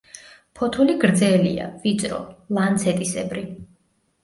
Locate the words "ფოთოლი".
0.59-0.95